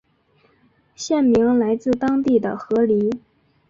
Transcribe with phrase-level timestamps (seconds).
[0.95, 3.19] 县名来自当地的河狸。